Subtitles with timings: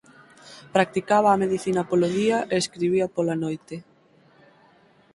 [0.75, 3.75] Practicaba a medicina polo día e escribía pola noite.